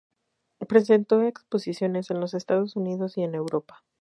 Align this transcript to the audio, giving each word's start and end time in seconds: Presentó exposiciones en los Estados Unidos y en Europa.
Presentó 0.67 1.21
exposiciones 1.21 2.09
en 2.09 2.19
los 2.19 2.33
Estados 2.33 2.75
Unidos 2.75 3.19
y 3.19 3.21
en 3.21 3.35
Europa. 3.35 3.83